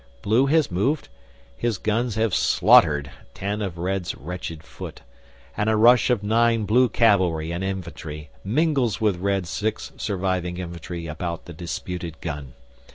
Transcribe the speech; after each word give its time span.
Blue 0.23 0.47
has 0.47 0.71
moved, 0.71 1.09
his 1.55 1.77
guns 1.77 2.15
have 2.15 2.33
slaughtered 2.33 3.11
ten 3.35 3.61
of 3.61 3.77
Red's 3.77 4.15
wretched 4.15 4.63
foot, 4.63 5.01
and 5.55 5.69
a 5.69 5.75
rush 5.77 6.09
of 6.09 6.23
nine 6.23 6.65
Blue 6.65 6.89
cavalry 6.89 7.51
and 7.53 7.63
infantry 7.63 8.31
mingles 8.43 8.99
with 8.99 9.17
Red's 9.17 9.51
six 9.51 9.91
surviving 9.97 10.57
infantry 10.57 11.05
about 11.05 11.45
the 11.45 11.53
disputed 11.53 12.19
gun. 12.19 12.53